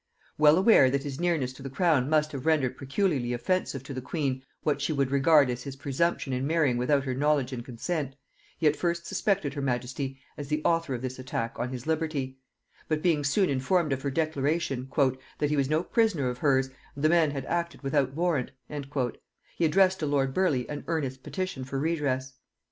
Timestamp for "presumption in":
5.75-6.47